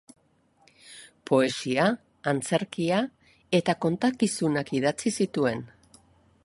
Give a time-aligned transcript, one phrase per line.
[1.31, 1.85] Poesia,
[2.33, 3.03] antzerkia
[3.61, 5.65] eta kontakizunak idatzi zituen.